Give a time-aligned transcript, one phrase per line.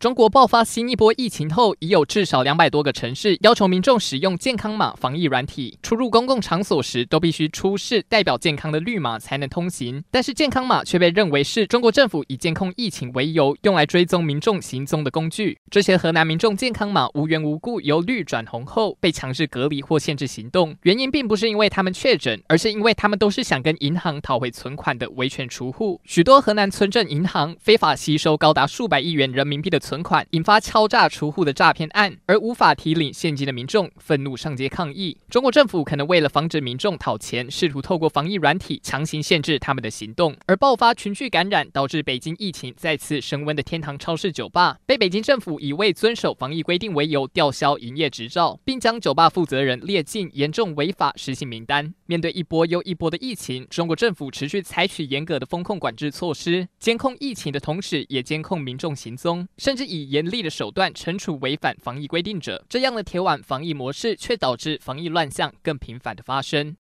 [0.00, 10.02] 中国爆发新一波疫情后，已有至少两百多个城市要求民众使用健康码防疫软体，出入公共场所时都必须出示代表健康的绿码才能通行。
[10.10, 15.58] 但是健康码却被认为是中国政府以监控疫情为由，用来追踪民众行踪的工具。
[15.70, 26.00] 这些河南民众健康码无缘无故由绿转红后，被强制隔离或限制行动，原因并不是因为他们确诊，而是因为他们都是想跟银行讨回存款的维权储户。
[26.06, 35.18] 许多河南村镇银行非法吸收高达数百亿元人民币的存存款，引发敲诈储户的诈骗案，而无法提领现金的民众愤怒上街抗议。
[35.28, 51.92] 中国政府可能为了防止民众讨钱，试图透过防疫软体强行限制他们的行动，而爆发群聚感染，导致北京疫情再次升温的天堂超市酒吧，被北京政府以未遵守防疫规定为由吊销营业执照，并将酒吧负责人列进严重违法失信名单。
[52.06, 66.76] 面对一波又一波的疫情，中国政府持续采取严格的风控管制措施，监控疫情的同时，也监控民众行踪，甚至是以严厉的手段惩处违反防疫规定者，这样的铁腕防疫模式，却导致防疫乱象更频繁的发生。